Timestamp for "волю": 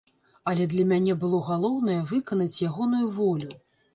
3.21-3.51